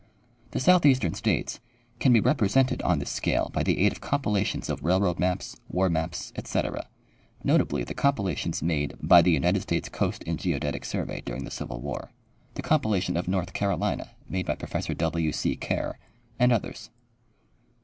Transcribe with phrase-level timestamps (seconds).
[0.49, 1.59] The southeastern states
[1.99, 5.91] can be represented on this scale by the aid of comj)ilations of railroad maps, war
[5.91, 6.87] maps, etc,
[7.43, 11.79] notably the compilations made by the United States Coast and Geodetic survey during the civil
[11.81, 12.09] war,
[12.55, 15.31] the compilation of North Carolina made by Professor W.
[15.31, 15.55] C.
[15.55, 15.99] Kerr,
[16.39, 16.89] and others.